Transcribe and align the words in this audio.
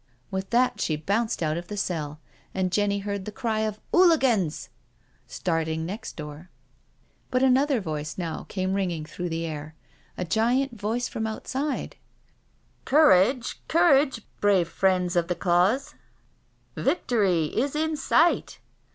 With 0.31 0.49
that 0.49 0.81
she 0.81 0.95
bounced 0.95 1.43
out 1.43 1.57
of 1.57 1.67
the 1.67 1.77
cell, 1.77 2.19
and 2.55 2.71
Jenny 2.71 2.97
heard 3.01 3.25
the 3.25 3.31
cry 3.31 3.59
of 3.59 3.79
*' 3.85 3.93
'Ooligansl" 3.93 4.69
starting 5.27 5.85
next 5.85 6.15
door. 6.15 6.49
But 7.29 7.43
another 7.43 7.79
voice 7.81 8.17
now 8.17 8.47
came 8.49 8.73
ringing 8.73 9.05
through 9.05 9.29
the 9.29 9.45
air— 9.45 9.75
a 10.17 10.25
giant 10.25 10.71
voice 10.75 11.07
from 11.07 11.27
outside. 11.27 11.97
'* 12.43 12.83
Courage— 12.83 13.61
courage, 13.67 14.21
brave 14.39 14.69
friends 14.69 15.15
of 15.15 15.27
the 15.27 15.35
Cause 15.35 15.93
I 16.75 16.81
Victory 16.81 17.45
is 17.55 17.75
in 17.75 17.95
sight. 17.95 18.57